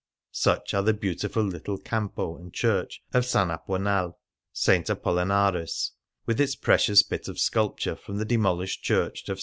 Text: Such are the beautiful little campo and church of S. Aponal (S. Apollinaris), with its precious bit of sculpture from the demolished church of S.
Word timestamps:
Such 0.31 0.73
are 0.73 0.81
the 0.81 0.95
beautiful 0.95 1.43
little 1.43 1.77
campo 1.77 2.35
and 2.35 2.51
church 2.51 3.03
of 3.13 3.23
S. 3.23 3.33
Aponal 3.35 4.15
(S. 4.51 4.89
Apollinaris), 4.89 5.91
with 6.25 6.41
its 6.41 6.55
precious 6.55 7.03
bit 7.03 7.27
of 7.27 7.37
sculpture 7.37 7.95
from 7.95 8.17
the 8.17 8.25
demolished 8.25 8.81
church 8.81 9.29
of 9.29 9.37
S. 9.37 9.39